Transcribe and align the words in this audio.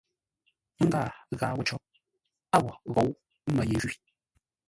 Məngaa 0.77 1.09
ghâa 1.39 1.55
wə̂ 1.57 1.63
cǒ, 1.67 1.77
a 2.55 2.57
wo 2.63 2.71
ńgóu 2.89 3.09
mə́ 3.55 3.65
ye 3.69 3.75
ńjwí! 3.77 3.93